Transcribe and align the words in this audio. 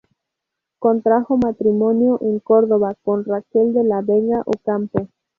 Contrajo 0.79 1.37
matrimonio 1.37 2.17
en 2.23 2.39
Córdoba 2.39 2.95
con 3.03 3.23
Raquel 3.23 3.71
de 3.71 3.83
la 3.83 4.01
Vega 4.01 4.41
Ocampo. 4.47 5.07